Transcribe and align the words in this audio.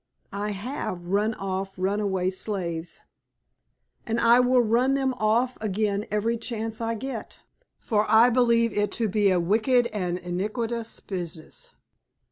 I 0.33 0.49
have 0.53 1.05
run 1.05 1.35
off 1.35 1.75
runaway 1.77 2.31
slaves, 2.31 3.03
and 4.03 4.19
I 4.19 4.39
will 4.39 4.63
run 4.63 4.95
them 4.95 5.13
off 5.19 5.59
again 5.61 6.07
every 6.09 6.37
chance 6.39 6.81
I 6.81 6.95
get; 6.95 7.41
for 7.77 8.09
I 8.09 8.31
believe 8.31 8.75
it 8.75 8.91
to 8.93 9.07
be 9.07 9.29
a 9.29 9.39
wicked 9.39 9.85
and 9.93 10.17
iniquitous 10.17 11.01
business. 11.01 11.75